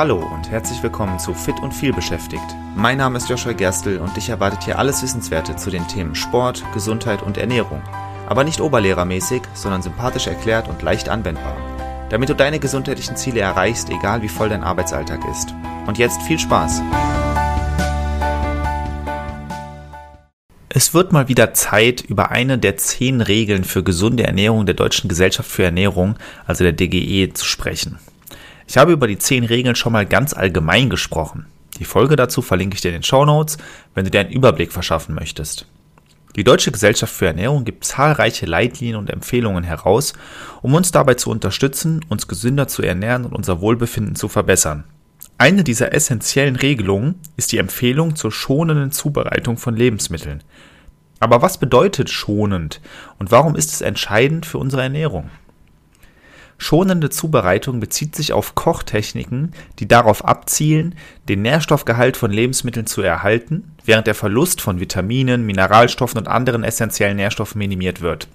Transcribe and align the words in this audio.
Hallo 0.00 0.16
und 0.16 0.50
herzlich 0.50 0.82
willkommen 0.82 1.18
zu 1.18 1.34
Fit 1.34 1.60
und 1.60 1.74
viel 1.74 1.92
beschäftigt. 1.92 2.56
Mein 2.74 2.96
Name 2.96 3.18
ist 3.18 3.28
Joshua 3.28 3.52
Gerstl 3.52 3.98
und 3.98 4.16
dich 4.16 4.30
erwartet 4.30 4.64
hier 4.64 4.78
alles 4.78 5.02
Wissenswerte 5.02 5.56
zu 5.56 5.68
den 5.68 5.86
Themen 5.88 6.14
Sport, 6.14 6.64
Gesundheit 6.72 7.22
und 7.22 7.36
Ernährung. 7.36 7.82
Aber 8.26 8.42
nicht 8.42 8.62
oberlehrermäßig, 8.62 9.42
sondern 9.52 9.82
sympathisch 9.82 10.26
erklärt 10.26 10.68
und 10.68 10.80
leicht 10.80 11.10
anwendbar. 11.10 11.54
Damit 12.08 12.30
du 12.30 12.34
deine 12.34 12.58
gesundheitlichen 12.58 13.16
Ziele 13.16 13.40
erreichst, 13.40 13.90
egal 13.90 14.22
wie 14.22 14.30
voll 14.30 14.48
dein 14.48 14.64
Arbeitsalltag 14.64 15.20
ist. 15.30 15.54
Und 15.86 15.98
jetzt 15.98 16.22
viel 16.22 16.38
Spaß! 16.38 16.80
Es 20.70 20.94
wird 20.94 21.12
mal 21.12 21.28
wieder 21.28 21.52
Zeit, 21.52 22.00
über 22.00 22.30
eine 22.30 22.56
der 22.56 22.78
zehn 22.78 23.20
Regeln 23.20 23.64
für 23.64 23.82
gesunde 23.82 24.22
Ernährung 24.22 24.64
der 24.64 24.76
Deutschen 24.76 25.08
Gesellschaft 25.10 25.50
für 25.50 25.64
Ernährung, 25.64 26.14
also 26.46 26.64
der 26.64 26.72
DGE, 26.72 27.34
zu 27.34 27.44
sprechen. 27.44 27.98
Ich 28.70 28.78
habe 28.78 28.92
über 28.92 29.08
die 29.08 29.18
zehn 29.18 29.42
Regeln 29.42 29.74
schon 29.74 29.92
mal 29.92 30.06
ganz 30.06 30.32
allgemein 30.32 30.90
gesprochen. 30.90 31.46
Die 31.80 31.84
Folge 31.84 32.14
dazu 32.14 32.40
verlinke 32.40 32.76
ich 32.76 32.80
dir 32.80 32.90
in 32.90 32.98
den 32.98 33.02
Show 33.02 33.24
Notes, 33.24 33.58
wenn 33.96 34.04
du 34.04 34.12
dir 34.12 34.20
einen 34.20 34.30
Überblick 34.30 34.70
verschaffen 34.70 35.12
möchtest. 35.12 35.66
Die 36.36 36.44
Deutsche 36.44 36.70
Gesellschaft 36.70 37.12
für 37.12 37.26
Ernährung 37.26 37.64
gibt 37.64 37.84
zahlreiche 37.84 38.46
Leitlinien 38.46 38.94
und 38.94 39.10
Empfehlungen 39.10 39.64
heraus, 39.64 40.12
um 40.62 40.72
uns 40.74 40.92
dabei 40.92 41.14
zu 41.14 41.30
unterstützen, 41.30 42.04
uns 42.08 42.28
gesünder 42.28 42.68
zu 42.68 42.82
ernähren 42.82 43.24
und 43.24 43.34
unser 43.34 43.60
Wohlbefinden 43.60 44.14
zu 44.14 44.28
verbessern. 44.28 44.84
Eine 45.36 45.64
dieser 45.64 45.92
essentiellen 45.92 46.54
Regelungen 46.54 47.16
ist 47.36 47.50
die 47.50 47.58
Empfehlung 47.58 48.14
zur 48.14 48.30
schonenden 48.30 48.92
Zubereitung 48.92 49.56
von 49.56 49.74
Lebensmitteln. 49.74 50.44
Aber 51.18 51.42
was 51.42 51.58
bedeutet 51.58 52.08
schonend 52.08 52.80
und 53.18 53.32
warum 53.32 53.56
ist 53.56 53.72
es 53.72 53.80
entscheidend 53.80 54.46
für 54.46 54.58
unsere 54.58 54.82
Ernährung? 54.82 55.28
Schonende 56.62 57.08
Zubereitung 57.08 57.80
bezieht 57.80 58.14
sich 58.14 58.34
auf 58.34 58.54
Kochtechniken, 58.54 59.52
die 59.78 59.88
darauf 59.88 60.26
abzielen, 60.26 60.94
den 61.26 61.40
Nährstoffgehalt 61.40 62.18
von 62.18 62.30
Lebensmitteln 62.30 62.86
zu 62.86 63.00
erhalten, 63.00 63.72
während 63.86 64.06
der 64.06 64.14
Verlust 64.14 64.60
von 64.60 64.78
Vitaminen, 64.78 65.46
Mineralstoffen 65.46 66.18
und 66.18 66.28
anderen 66.28 66.62
essentiellen 66.62 67.16
Nährstoffen 67.16 67.58
minimiert 67.58 68.02
wird. 68.02 68.28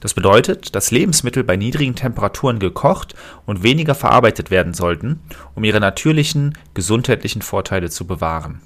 Das 0.00 0.12
bedeutet, 0.12 0.74
dass 0.74 0.90
Lebensmittel 0.90 1.44
bei 1.44 1.56
niedrigen 1.56 1.94
Temperaturen 1.94 2.58
gekocht 2.58 3.14
und 3.46 3.62
weniger 3.62 3.94
verarbeitet 3.94 4.50
werden 4.50 4.74
sollten, 4.74 5.20
um 5.54 5.64
ihre 5.64 5.80
natürlichen 5.80 6.58
gesundheitlichen 6.74 7.40
Vorteile 7.40 7.88
zu 7.88 8.06
bewahren. 8.06 8.60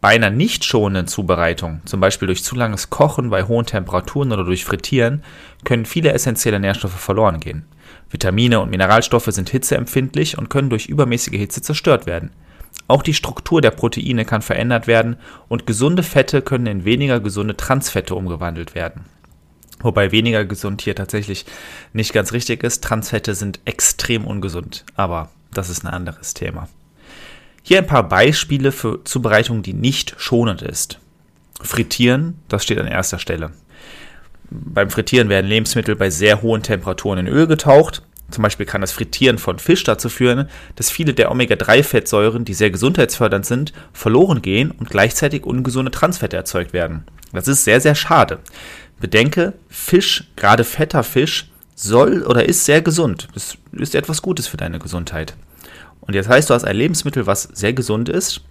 Bei 0.00 0.08
einer 0.10 0.30
nicht 0.30 0.64
schonenden 0.64 1.08
Zubereitung, 1.08 1.80
zum 1.84 2.00
Beispiel 2.00 2.26
durch 2.26 2.44
zu 2.44 2.54
langes 2.54 2.90
Kochen 2.90 3.30
bei 3.30 3.44
hohen 3.44 3.66
Temperaturen 3.66 4.32
oder 4.32 4.44
durch 4.44 4.64
Frittieren, 4.64 5.22
können 5.64 5.86
viele 5.86 6.12
essentielle 6.12 6.60
Nährstoffe 6.60 6.92
verloren 6.92 7.40
gehen. 7.40 7.64
Vitamine 8.10 8.60
und 8.60 8.70
Mineralstoffe 8.70 9.26
sind 9.26 9.48
hitzeempfindlich 9.48 10.38
und 10.38 10.50
können 10.50 10.70
durch 10.70 10.86
übermäßige 10.86 11.38
Hitze 11.38 11.62
zerstört 11.62 12.06
werden. 12.06 12.30
Auch 12.88 13.02
die 13.02 13.14
Struktur 13.14 13.60
der 13.60 13.72
Proteine 13.72 14.24
kann 14.24 14.42
verändert 14.42 14.86
werden 14.86 15.16
und 15.48 15.66
gesunde 15.66 16.02
Fette 16.02 16.42
können 16.42 16.66
in 16.66 16.84
weniger 16.84 17.18
gesunde 17.18 17.56
Transfette 17.56 18.14
umgewandelt 18.14 18.74
werden. 18.74 19.06
Wobei 19.80 20.12
weniger 20.12 20.44
gesund 20.44 20.82
hier 20.82 20.94
tatsächlich 20.94 21.46
nicht 21.92 22.12
ganz 22.12 22.32
richtig 22.32 22.62
ist. 22.62 22.84
Transfette 22.84 23.34
sind 23.34 23.60
extrem 23.64 24.24
ungesund, 24.24 24.84
aber 24.94 25.30
das 25.52 25.68
ist 25.68 25.84
ein 25.84 25.92
anderes 25.92 26.34
Thema. 26.34 26.68
Hier 27.68 27.78
ein 27.78 27.86
paar 27.88 28.08
Beispiele 28.08 28.70
für 28.70 29.02
Zubereitung, 29.02 29.64
die 29.64 29.72
nicht 29.72 30.14
schonend 30.18 30.62
ist. 30.62 31.00
Frittieren, 31.60 32.38
das 32.46 32.62
steht 32.62 32.78
an 32.78 32.86
erster 32.86 33.18
Stelle. 33.18 33.50
Beim 34.48 34.88
Frittieren 34.88 35.28
werden 35.28 35.48
Lebensmittel 35.48 35.96
bei 35.96 36.08
sehr 36.08 36.42
hohen 36.42 36.62
Temperaturen 36.62 37.18
in 37.18 37.26
Öl 37.26 37.48
getaucht. 37.48 38.02
Zum 38.30 38.42
Beispiel 38.42 38.66
kann 38.66 38.82
das 38.82 38.92
Frittieren 38.92 39.38
von 39.38 39.58
Fisch 39.58 39.82
dazu 39.82 40.08
führen, 40.08 40.48
dass 40.76 40.92
viele 40.92 41.12
der 41.12 41.28
Omega-3-Fettsäuren, 41.32 42.44
die 42.44 42.54
sehr 42.54 42.70
gesundheitsfördernd 42.70 43.44
sind, 43.44 43.72
verloren 43.92 44.42
gehen 44.42 44.70
und 44.70 44.88
gleichzeitig 44.88 45.42
ungesunde 45.42 45.90
Transfette 45.90 46.36
erzeugt 46.36 46.72
werden. 46.72 47.04
Das 47.32 47.48
ist 47.48 47.64
sehr, 47.64 47.80
sehr 47.80 47.96
schade. 47.96 48.38
Bedenke, 49.00 49.54
Fisch, 49.68 50.30
gerade 50.36 50.62
fetter 50.62 51.02
Fisch, 51.02 51.50
soll 51.74 52.22
oder 52.22 52.48
ist 52.48 52.64
sehr 52.64 52.80
gesund. 52.80 53.26
Das 53.34 53.58
ist 53.72 53.96
etwas 53.96 54.22
Gutes 54.22 54.46
für 54.46 54.56
deine 54.56 54.78
Gesundheit. 54.78 55.34
Und 56.06 56.14
jetzt 56.14 56.28
heißt, 56.28 56.50
du 56.50 56.54
hast 56.54 56.64
ein 56.64 56.76
Lebensmittel, 56.76 57.26
was 57.26 57.44
sehr 57.44 57.72
gesund 57.72 58.08
ist, 58.08 58.42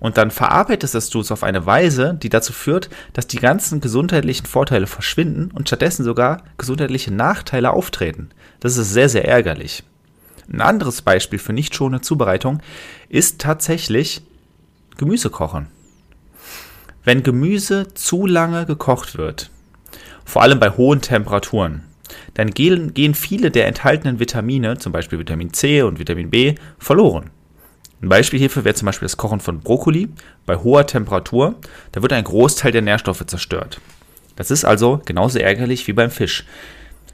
und 0.00 0.18
dann 0.18 0.30
verarbeitest 0.30 1.14
du 1.14 1.20
es 1.20 1.32
auf 1.32 1.42
eine 1.42 1.64
Weise, 1.64 2.18
die 2.20 2.28
dazu 2.28 2.52
führt, 2.52 2.90
dass 3.14 3.26
die 3.26 3.38
ganzen 3.38 3.80
gesundheitlichen 3.80 4.44
Vorteile 4.44 4.86
verschwinden 4.86 5.50
und 5.54 5.68
stattdessen 5.68 6.04
sogar 6.04 6.42
gesundheitliche 6.58 7.10
Nachteile 7.10 7.70
auftreten. 7.70 8.28
Das 8.60 8.76
ist 8.76 8.92
sehr, 8.92 9.08
sehr 9.08 9.26
ärgerlich. 9.26 9.82
Ein 10.52 10.60
anderes 10.60 11.00
Beispiel 11.00 11.38
für 11.38 11.54
nicht 11.54 11.74
schonende 11.74 12.02
Zubereitung 12.02 12.60
ist 13.08 13.40
tatsächlich 13.40 14.22
Gemüse 14.98 15.30
kochen. 15.30 15.68
Wenn 17.02 17.22
Gemüse 17.22 17.94
zu 17.94 18.26
lange 18.26 18.66
gekocht 18.66 19.16
wird, 19.16 19.50
vor 20.24 20.42
allem 20.42 20.60
bei 20.60 20.70
hohen 20.70 21.00
Temperaturen, 21.00 21.84
dann 22.34 22.50
gehen, 22.50 22.94
gehen 22.94 23.14
viele 23.14 23.50
der 23.50 23.66
enthaltenen 23.66 24.20
Vitamine, 24.20 24.78
zum 24.78 24.92
Beispiel 24.92 25.18
Vitamin 25.18 25.52
C 25.52 25.82
und 25.82 25.98
Vitamin 25.98 26.30
B, 26.30 26.54
verloren. 26.78 27.30
Ein 28.02 28.08
Beispiel 28.08 28.38
hierfür 28.38 28.64
wäre 28.64 28.74
zum 28.74 28.86
Beispiel 28.86 29.06
das 29.06 29.16
Kochen 29.16 29.40
von 29.40 29.60
Brokkoli 29.60 30.08
bei 30.44 30.56
hoher 30.56 30.86
Temperatur. 30.86 31.54
Da 31.92 32.02
wird 32.02 32.12
ein 32.12 32.24
Großteil 32.24 32.70
der 32.70 32.82
Nährstoffe 32.82 33.24
zerstört. 33.26 33.80
Das 34.36 34.50
ist 34.50 34.64
also 34.64 35.00
genauso 35.04 35.38
ärgerlich 35.38 35.86
wie 35.86 35.92
beim 35.92 36.10
Fisch. 36.10 36.44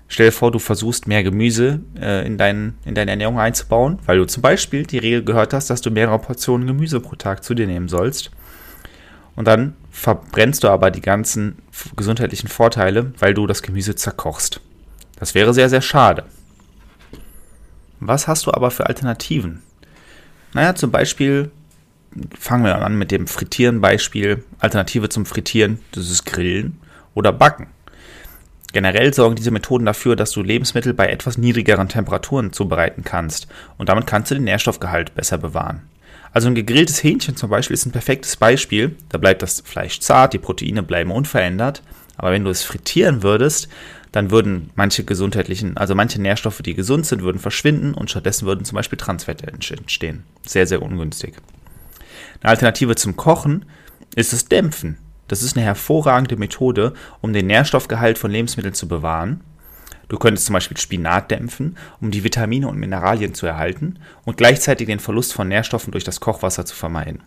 Stell 0.08 0.26
dir 0.26 0.32
vor, 0.32 0.50
du 0.50 0.58
versuchst 0.58 1.06
mehr 1.06 1.22
Gemüse 1.22 1.80
äh, 1.96 2.26
in, 2.26 2.36
dein, 2.36 2.74
in 2.84 2.96
deine 2.96 3.12
Ernährung 3.12 3.38
einzubauen, 3.38 4.00
weil 4.06 4.18
du 4.18 4.26
zum 4.26 4.42
Beispiel 4.42 4.82
die 4.82 4.98
Regel 4.98 5.22
gehört 5.22 5.54
hast, 5.54 5.70
dass 5.70 5.82
du 5.82 5.92
mehrere 5.92 6.18
Portionen 6.18 6.66
Gemüse 6.66 6.98
pro 6.98 7.14
Tag 7.14 7.44
zu 7.44 7.54
dir 7.54 7.68
nehmen 7.68 7.88
sollst. 7.88 8.32
Und 9.36 9.46
dann 9.46 9.76
verbrennst 9.92 10.64
du 10.64 10.68
aber 10.68 10.90
die 10.90 11.00
ganzen 11.00 11.58
gesundheitlichen 11.94 12.48
Vorteile, 12.48 13.12
weil 13.20 13.34
du 13.34 13.46
das 13.46 13.62
Gemüse 13.62 13.94
zerkochst. 13.94 14.60
Das 15.20 15.34
wäre 15.34 15.54
sehr, 15.54 15.68
sehr 15.68 15.82
schade. 15.82 16.24
Was 18.00 18.26
hast 18.26 18.46
du 18.46 18.52
aber 18.52 18.70
für 18.70 18.86
Alternativen? 18.86 19.62
Naja, 20.54 20.74
zum 20.74 20.90
Beispiel 20.90 21.50
fangen 22.36 22.64
wir 22.64 22.82
an 22.82 22.98
mit 22.98 23.10
dem 23.10 23.26
Frittieren-Beispiel. 23.28 24.42
Alternative 24.58 25.08
zum 25.10 25.26
Frittieren, 25.26 25.78
das 25.92 26.10
ist 26.10 26.24
Grillen 26.24 26.80
oder 27.14 27.32
Backen. 27.32 27.68
Generell 28.72 29.12
sorgen 29.12 29.36
diese 29.36 29.50
Methoden 29.50 29.84
dafür, 29.84 30.16
dass 30.16 30.30
du 30.30 30.42
Lebensmittel 30.42 30.94
bei 30.94 31.08
etwas 31.08 31.36
niedrigeren 31.36 31.88
Temperaturen 31.88 32.52
zubereiten 32.52 33.04
kannst 33.04 33.48
und 33.76 33.88
damit 33.88 34.06
kannst 34.06 34.30
du 34.30 34.36
den 34.36 34.44
Nährstoffgehalt 34.44 35.14
besser 35.14 35.38
bewahren. 35.38 35.82
Also 36.32 36.48
ein 36.48 36.54
gegrilltes 36.54 37.02
Hähnchen 37.02 37.36
zum 37.36 37.50
Beispiel 37.50 37.74
ist 37.74 37.86
ein 37.86 37.92
perfektes 37.92 38.36
Beispiel. 38.36 38.96
Da 39.08 39.18
bleibt 39.18 39.42
das 39.42 39.60
Fleisch 39.60 39.98
zart, 39.98 40.32
die 40.32 40.38
Proteine 40.38 40.84
bleiben 40.84 41.10
unverändert. 41.10 41.82
Aber 42.20 42.32
wenn 42.32 42.44
du 42.44 42.50
es 42.50 42.62
frittieren 42.62 43.22
würdest, 43.22 43.70
dann 44.12 44.30
würden 44.30 44.68
manche 44.74 45.04
gesundheitlichen, 45.04 45.78
also 45.78 45.94
manche 45.94 46.20
Nährstoffe, 46.20 46.60
die 46.60 46.74
gesund 46.74 47.06
sind, 47.06 47.22
würden 47.22 47.38
verschwinden 47.38 47.94
und 47.94 48.10
stattdessen 48.10 48.46
würden 48.46 48.66
zum 48.66 48.76
Beispiel 48.76 48.98
Transfette 48.98 49.46
entstehen. 49.46 50.24
Sehr, 50.46 50.66
sehr 50.66 50.82
ungünstig. 50.82 51.36
Eine 52.42 52.50
Alternative 52.50 52.94
zum 52.94 53.16
Kochen 53.16 53.64
ist 54.16 54.34
das 54.34 54.44
Dämpfen. 54.44 54.98
Das 55.28 55.42
ist 55.42 55.56
eine 55.56 55.64
hervorragende 55.64 56.36
Methode, 56.36 56.92
um 57.22 57.32
den 57.32 57.46
Nährstoffgehalt 57.46 58.18
von 58.18 58.30
Lebensmitteln 58.30 58.74
zu 58.74 58.86
bewahren. 58.86 59.40
Du 60.08 60.18
könntest 60.18 60.44
zum 60.44 60.52
Beispiel 60.52 60.76
Spinat 60.76 61.30
dämpfen, 61.30 61.78
um 62.02 62.10
die 62.10 62.22
Vitamine 62.22 62.68
und 62.68 62.76
Mineralien 62.76 63.32
zu 63.32 63.46
erhalten 63.46 63.98
und 64.26 64.36
gleichzeitig 64.36 64.88
den 64.88 65.00
Verlust 65.00 65.32
von 65.32 65.48
Nährstoffen 65.48 65.90
durch 65.90 66.04
das 66.04 66.20
Kochwasser 66.20 66.66
zu 66.66 66.76
vermeiden. 66.76 67.22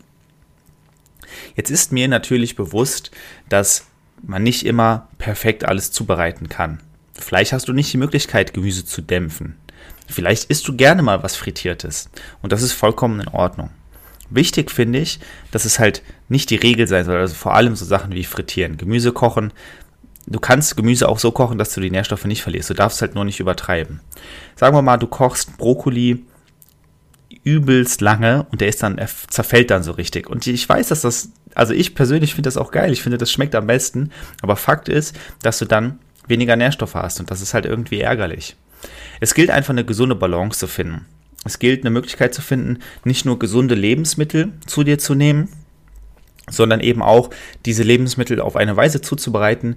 Jetzt 1.55 1.71
ist 1.71 1.91
mir 1.91 2.07
natürlich 2.07 2.55
bewusst, 2.55 3.09
dass 3.49 3.87
man 4.23 4.44
nicht 4.44 4.66
immer 4.66 5.07
perfekt 5.17 5.66
alles 5.66 5.91
zubereiten 5.91 6.50
kann. 6.50 6.79
Vielleicht 7.13 7.53
hast 7.53 7.67
du 7.67 7.73
nicht 7.73 7.94
die 7.94 7.97
Möglichkeit, 7.97 8.53
Gemüse 8.53 8.85
zu 8.85 9.01
dämpfen. 9.01 9.56
Vielleicht 10.08 10.46
isst 10.46 10.67
du 10.67 10.75
gerne 10.75 11.03
mal 11.03 11.23
was 11.23 11.35
Frittiertes. 11.35 12.09
Und 12.41 12.52
das 12.52 12.61
ist 12.61 12.73
vollkommen 12.73 13.20
in 13.20 13.28
Ordnung. 13.28 13.70
Wichtig 14.29 14.72
finde 14.72 14.99
ich, 14.99 15.20
dass 15.52 15.66
es 15.66 15.78
halt 15.79 16.02
nicht 16.28 16.49
die 16.49 16.55
Regel 16.55 16.87
sein 16.87 17.05
soll. 17.05 17.17
Also 17.17 17.35
vor 17.35 17.53
allem 17.53 17.75
so 17.75 17.85
Sachen 17.85 18.14
wie 18.14 18.23
Frittieren. 18.23 18.78
Gemüse 18.78 19.11
kochen. 19.11 19.52
Du 20.25 20.40
kannst 20.40 20.78
Gemüse 20.78 21.09
auch 21.09 21.20
so 21.20 21.31
kochen, 21.31 21.58
dass 21.58 21.73
du 21.73 21.81
die 21.81 21.91
Nährstoffe 21.91 22.25
nicht 22.25 22.41
verlierst. 22.41 22.70
Du 22.70 22.73
darfst 22.73 23.02
halt 23.02 23.16
nur 23.16 23.25
nicht 23.25 23.40
übertreiben. 23.40 23.99
Sagen 24.55 24.75
wir 24.75 24.81
mal, 24.81 24.97
du 24.97 25.08
kochst 25.08 25.58
Brokkoli 25.58 26.25
übelst 27.43 28.01
lange 28.01 28.45
und 28.51 28.61
der 28.61 28.69
ist 28.69 28.84
dann, 28.84 28.97
er 28.97 29.09
zerfällt 29.29 29.69
dann 29.69 29.84
so 29.84 29.91
richtig. 29.91 30.29
Und 30.29 30.47
ich 30.47 30.67
weiß, 30.67 30.87
dass 30.87 31.01
das, 31.01 31.29
also 31.55 31.73
ich 31.73 31.95
persönlich 31.95 32.34
finde 32.34 32.47
das 32.47 32.57
auch 32.57 32.72
geil. 32.72 32.91
Ich 32.91 33.01
finde, 33.01 33.17
das 33.17 33.31
schmeckt 33.31 33.55
am 33.55 33.67
besten. 33.67 34.11
Aber 34.41 34.55
Fakt 34.55 34.90
ist, 34.90 35.16
dass 35.41 35.59
du 35.59 35.66
dann 35.66 35.99
weniger 36.28 36.55
Nährstoffe 36.55 36.95
hast 36.95 37.19
und 37.19 37.29
das 37.29 37.41
ist 37.41 37.53
halt 37.53 37.66
irgendwie 37.66 37.99
ärgerlich. 37.99 38.55
Es 39.19 39.34
gilt 39.34 39.49
einfach 39.49 39.72
eine 39.72 39.85
gesunde 39.85 40.16
Balance 40.16 40.59
zu 40.59 40.67
finden. 40.67 41.05
Es 41.45 41.59
gilt 41.59 41.81
eine 41.84 41.90
Möglichkeit 41.90 42.34
zu 42.34 42.41
finden, 42.41 42.79
nicht 43.03 43.25
nur 43.25 43.40
gesunde 43.40 43.75
Lebensmittel 43.75 44.53
zu 44.66 44.84
dir 44.84 44.97
zu 44.97 45.13
nehmen, 45.13 45.49
sondern 46.49 46.79
eben 46.79 47.01
auch 47.01 47.29
diese 47.66 47.84
Lebensmittel 47.84 48.39
auf 48.39 48.55
eine 48.55 48.78
Weise 48.78 49.01
zuzubereiten, 49.01 49.75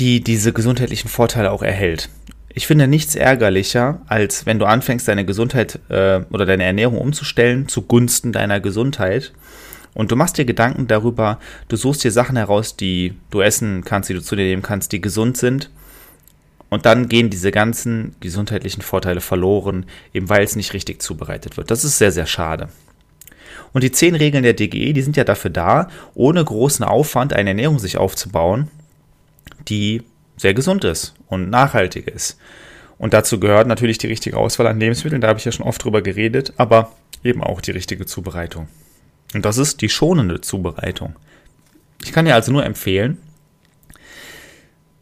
die 0.00 0.22
diese 0.22 0.52
gesundheitlichen 0.52 1.08
Vorteile 1.08 1.52
auch 1.52 1.62
erhält 1.62 2.08
Ich 2.56 2.68
finde 2.68 2.86
nichts 2.86 3.16
ärgerlicher, 3.16 4.00
als 4.06 4.46
wenn 4.46 4.60
du 4.60 4.66
anfängst, 4.66 5.08
deine 5.08 5.24
Gesundheit 5.24 5.80
äh, 5.88 6.20
oder 6.30 6.46
deine 6.46 6.62
Ernährung 6.62 6.98
umzustellen 6.98 7.66
zugunsten 7.66 8.30
deiner 8.30 8.60
Gesundheit. 8.60 9.32
Und 9.92 10.12
du 10.12 10.16
machst 10.16 10.38
dir 10.38 10.44
Gedanken 10.44 10.86
darüber, 10.86 11.40
du 11.68 11.76
suchst 11.76 12.04
dir 12.04 12.12
Sachen 12.12 12.36
heraus, 12.36 12.76
die 12.76 13.14
du 13.30 13.40
essen 13.40 13.82
kannst, 13.84 14.08
die 14.08 14.14
du 14.14 14.22
zu 14.22 14.36
dir 14.36 14.44
nehmen 14.44 14.62
kannst, 14.62 14.92
die 14.92 15.00
gesund 15.00 15.36
sind. 15.36 15.70
Und 16.68 16.86
dann 16.86 17.08
gehen 17.08 17.28
diese 17.28 17.50
ganzen 17.50 18.14
gesundheitlichen 18.20 18.82
Vorteile 18.82 19.20
verloren, 19.20 19.86
eben 20.12 20.28
weil 20.28 20.44
es 20.44 20.56
nicht 20.56 20.74
richtig 20.74 21.02
zubereitet 21.02 21.56
wird. 21.56 21.72
Das 21.72 21.84
ist 21.84 21.98
sehr, 21.98 22.12
sehr 22.12 22.26
schade. 22.26 22.68
Und 23.72 23.82
die 23.82 23.92
zehn 23.92 24.14
Regeln 24.14 24.44
der 24.44 24.54
DGE, 24.54 24.92
die 24.92 25.02
sind 25.02 25.16
ja 25.16 25.24
dafür 25.24 25.50
da, 25.50 25.88
ohne 26.14 26.44
großen 26.44 26.84
Aufwand 26.84 27.32
eine 27.32 27.50
Ernährung 27.50 27.80
sich 27.80 27.98
aufzubauen, 27.98 28.68
die 29.68 30.02
sehr 30.36 30.54
gesund 30.54 30.84
ist 30.84 31.14
und 31.26 31.50
nachhaltig 31.50 32.08
ist. 32.08 32.38
Und 32.98 33.12
dazu 33.12 33.40
gehört 33.40 33.66
natürlich 33.66 33.98
die 33.98 34.06
richtige 34.06 34.36
Auswahl 34.36 34.66
an 34.66 34.80
Lebensmitteln, 34.80 35.20
da 35.20 35.28
habe 35.28 35.38
ich 35.38 35.44
ja 35.44 35.52
schon 35.52 35.66
oft 35.66 35.82
drüber 35.82 36.02
geredet, 36.02 36.52
aber 36.56 36.92
eben 37.22 37.42
auch 37.42 37.60
die 37.60 37.72
richtige 37.72 38.06
Zubereitung. 38.06 38.68
Und 39.34 39.44
das 39.44 39.58
ist 39.58 39.80
die 39.80 39.88
schonende 39.88 40.40
Zubereitung. 40.40 41.16
Ich 42.02 42.12
kann 42.12 42.24
dir 42.24 42.34
also 42.34 42.52
nur 42.52 42.64
empfehlen, 42.64 43.18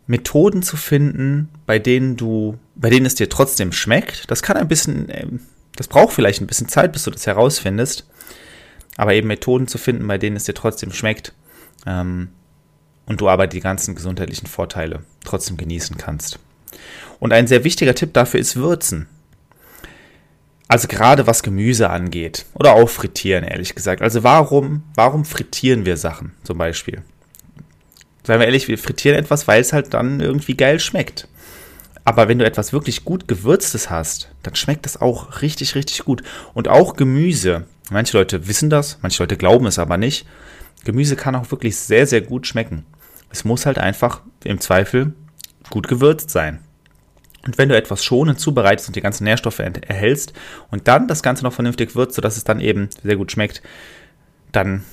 Methoden 0.06 0.62
zu 0.62 0.76
finden, 0.76 1.49
bei 1.67 1.78
denen 1.78 2.17
du, 2.17 2.58
bei 2.75 2.90
denen 2.90 3.06
es 3.06 3.14
dir 3.14 3.28
trotzdem 3.28 3.73
schmeckt. 3.73 4.31
Das 4.31 4.43
kann 4.43 4.56
ein 4.56 4.69
bisschen, 4.69 5.06
ähm, 5.08 5.40
das 5.76 5.88
braucht 5.88 6.12
vielleicht 6.12 6.40
ein 6.40 6.46
bisschen 6.46 6.69
Zeit, 6.69 6.93
bis 6.93 7.05
du 7.05 7.11
das 7.11 7.26
herausfindest. 7.26 8.06
Aber 8.96 9.14
eben 9.14 9.28
Methoden 9.28 9.69
zu 9.69 9.78
finden, 9.78 10.06
bei 10.06 10.19
denen 10.19 10.37
es 10.37 10.44
dir 10.44 10.55
trotzdem 10.55 10.93
schmeckt, 10.93 11.32
ähm, 11.87 12.28
und 13.06 13.20
du 13.20 13.28
aber 13.28 13.46
die 13.46 13.60
ganzen 13.60 13.94
gesundheitlichen 13.94 14.46
Vorteile 14.46 15.00
trotzdem 15.25 15.56
genießen 15.56 15.96
kannst. 15.96 16.38
Und 17.19 17.32
ein 17.32 17.46
sehr 17.46 17.64
wichtiger 17.64 17.94
Tipp 17.94 18.14
dafür 18.14 18.40
ist 18.40 18.56
Würzen. 18.56 19.08
Also 20.69 20.88
gerade 20.88 21.26
was 21.26 21.43
Gemüse 21.43 21.90
angeht 21.90 22.46
oder 22.54 22.72
auch 22.72 22.88
frittieren, 22.88 23.44
ehrlich 23.44 23.75
gesagt. 23.75 24.00
Also 24.00 24.22
warum, 24.22 24.84
warum 24.94 25.25
frittieren 25.25 25.84
wir 25.84 25.96
Sachen 25.96 26.32
zum 26.44 26.56
Beispiel? 26.56 27.02
Seien 28.25 28.40
wir 28.40 28.46
ehrlich, 28.46 28.69
wir 28.69 28.78
frittieren 28.78 29.19
etwas, 29.19 29.46
weil 29.49 29.60
es 29.60 29.72
halt 29.72 29.93
dann 29.93 30.20
irgendwie 30.20 30.56
geil 30.56 30.81
schmeckt. 30.81 31.28
Aber 32.04 32.28
wenn 32.28 32.38
du 32.38 32.44
etwas 32.44 32.72
wirklich 32.72 33.04
gut 33.04 33.28
gewürztes 33.28 33.90
hast, 33.90 34.31
dann 34.43 34.54
schmeckt 34.54 34.87
das 34.87 35.00
auch 35.00 35.43
richtig, 35.43 35.75
richtig 35.75 36.04
gut. 36.04 36.22
Und 36.54 36.69
auch 36.69 36.96
Gemüse. 36.96 37.66
Manche 37.90 38.16
Leute 38.16 38.49
wissen 38.49 38.70
das, 38.70 38.99
manche 39.02 39.22
Leute 39.22 39.37
glauben 39.37 39.66
es 39.66 39.78
aber 39.78 39.99
nicht. 39.99 40.26
Gemüse 40.84 41.16
kann 41.16 41.34
auch 41.37 41.50
wirklich 41.50 41.76
sehr, 41.76 42.06
sehr 42.06 42.22
gut 42.22 42.46
schmecken. 42.46 42.84
Es 43.32 43.44
muss 43.44 43.67
halt 43.67 43.79
einfach 43.79 44.20
im 44.44 44.61
Zweifel 44.61 45.14
gut 45.70 45.88
gewürzt 45.88 46.31
sein. 46.31 46.61
Und 47.44 47.58
wenn 47.58 47.69
du 47.69 47.76
etwas 47.76 48.05
schonend 48.05 48.38
zubereitest 48.38 48.88
und 48.88 48.94
die 48.94 49.00
ganzen 49.00 49.25
Nährstoffe 49.25 49.58
erhältst 49.58 50.32
und 50.70 50.87
dann 50.87 51.08
das 51.08 51.23
Ganze 51.23 51.43
noch 51.43 51.52
vernünftig 51.52 51.96
würzt, 51.96 52.14
sodass 52.14 52.37
es 52.37 52.44
dann 52.44 52.61
eben 52.61 52.88
sehr 53.02 53.17
gut 53.17 53.32
schmeckt, 53.32 53.62
dann, 54.52 54.84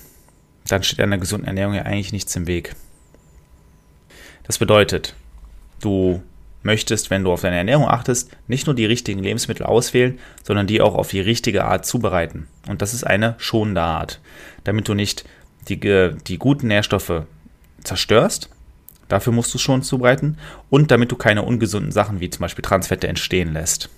dann 0.68 0.82
steht 0.82 1.00
einer 1.00 1.18
gesunden 1.18 1.48
Ernährung 1.48 1.76
ja 1.76 1.84
eigentlich 1.84 2.14
nichts 2.14 2.36
im 2.36 2.48
Weg. 2.48 2.76
Das 4.44 4.58
bedeutet, 4.58 5.16
du 5.82 6.24
möchtest, 6.64 7.10
wenn 7.10 7.24
du 7.24 7.32
auf 7.32 7.42
deine 7.42 7.58
Ernährung 7.58 7.88
achtest, 7.88 8.32
nicht 8.48 8.66
nur 8.66 8.76
die 8.76 8.86
richtigen 8.86 9.22
Lebensmittel 9.22 9.66
auswählen, 9.66 10.18
sondern 10.44 10.66
die 10.66 10.82
auch 10.82 10.96
auf 10.96 11.10
die 11.10 11.22
richtige 11.22 11.66
Art 11.66 11.86
zubereiten. 11.86 12.48
Und 12.68 12.82
das 12.82 12.94
ist 12.94 13.04
eine 13.04 13.36
schonende 13.38 13.82
Art, 13.82 14.20
damit 14.64 14.88
du 14.88 14.94
nicht 14.94 15.26
die, 15.68 15.80
die 15.80 16.38
guten 16.38 16.68
Nährstoffe 16.68 17.26
zerstörst. 17.84 18.50
Dafür 19.08 19.34
musst 19.34 19.54
du 19.54 19.58
es 19.58 19.62
schon 19.62 19.82
zubereiten. 19.82 20.38
Und 20.70 20.92
damit 20.92 21.12
du 21.12 21.16
keine 21.16 21.44
ungesunden 21.44 21.92
Sachen 21.92 22.20
wie 22.20 22.30
zum 22.30 22.42
Beispiel 22.42 22.64
Transfette 22.64 23.08
entstehen 23.08 23.54
lässt. 23.54 23.90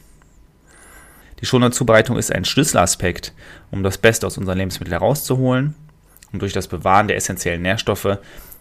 Die 1.42 1.46
schonende 1.46 1.76
Zubereitung 1.76 2.18
ist 2.18 2.32
ein 2.32 2.46
Schlüsselaspekt, 2.46 3.34
um 3.72 3.84
das 3.84 3.98
Beste 3.98 4.28
aus 4.28 4.38
unseren 4.38 4.58
Lebensmitteln 4.58 5.00
herauszuholen. 5.00 5.76
Und 6.32 6.42
durch 6.42 6.54
das 6.54 6.68
Bewahren 6.68 7.08
der 7.08 7.18
essentiellen 7.18 7.62
Nährstoffe 7.62 8.20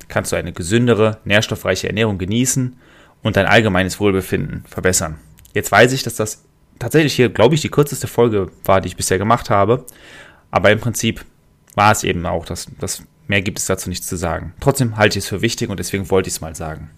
kannst 0.08 0.32
du 0.32 0.36
eine 0.36 0.52
gesündere, 0.52 1.18
nährstoffreiche 1.24 1.86
Ernährung 1.86 2.18
genießen 2.18 2.76
und 3.22 3.36
dein 3.36 3.46
allgemeines 3.46 4.00
Wohlbefinden 4.00 4.64
verbessern. 4.66 5.18
Jetzt 5.54 5.70
weiß 5.70 5.92
ich, 5.92 6.02
dass 6.02 6.16
das 6.16 6.44
tatsächlich 6.78 7.14
hier, 7.14 7.28
glaube 7.28 7.54
ich, 7.54 7.60
die 7.60 7.68
kürzeste 7.68 8.06
Folge 8.06 8.50
war, 8.64 8.80
die 8.80 8.88
ich 8.88 8.96
bisher 8.96 9.18
gemacht 9.18 9.50
habe. 9.50 9.84
Aber 10.50 10.72
im 10.72 10.80
Prinzip 10.80 11.24
war 11.74 11.92
es 11.92 12.02
eben 12.02 12.26
auch. 12.26 12.44
Das, 12.44 12.66
das, 12.80 13.02
mehr 13.30 13.40
gibt 13.40 13.58
es 13.58 13.64
dazu 13.64 13.88
nichts 13.88 14.06
zu 14.06 14.16
sagen. 14.16 14.52
Trotzdem 14.60 14.98
halte 14.98 15.18
ich 15.18 15.24
es 15.24 15.28
für 15.28 15.40
wichtig 15.40 15.70
und 15.70 15.80
deswegen 15.80 16.10
wollte 16.10 16.28
ich 16.28 16.34
es 16.34 16.40
mal 16.42 16.54
sagen. 16.54 16.90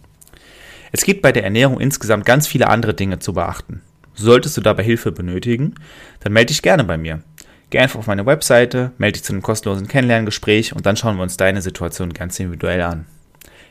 Es 0.90 1.04
gibt 1.04 1.22
bei 1.22 1.30
der 1.30 1.44
Ernährung 1.44 1.80
insgesamt 1.80 2.26
ganz 2.26 2.48
viele 2.48 2.68
andere 2.68 2.94
Dinge 2.94 3.20
zu 3.20 3.32
beachten. 3.32 3.82
Solltest 4.14 4.56
du 4.56 4.60
dabei 4.60 4.82
Hilfe 4.82 5.12
benötigen, 5.12 5.74
dann 6.20 6.32
melde 6.32 6.48
dich 6.48 6.62
gerne 6.62 6.84
bei 6.84 6.98
mir. 6.98 7.22
Geh 7.70 7.78
einfach 7.78 7.98
auf 7.98 8.06
meine 8.06 8.26
Webseite, 8.26 8.92
melde 8.98 9.14
dich 9.14 9.24
zu 9.24 9.32
einem 9.32 9.42
kostenlosen 9.42 9.88
Kennenlerngespräch 9.88 10.74
und 10.74 10.84
dann 10.84 10.96
schauen 10.96 11.16
wir 11.16 11.22
uns 11.22 11.38
deine 11.38 11.62
Situation 11.62 12.12
ganz 12.12 12.38
individuell 12.38 12.82
an. 12.82 13.06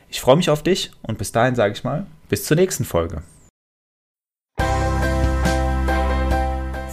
Ich 0.08 0.20
freue 0.20 0.36
mich 0.36 0.50
auf 0.50 0.62
dich 0.62 0.90
und 1.02 1.18
bis 1.18 1.30
dahin 1.30 1.54
sage 1.54 1.74
ich 1.74 1.84
mal, 1.84 2.06
bis 2.28 2.44
zur 2.44 2.56
nächsten 2.56 2.84
Folge. 2.84 3.22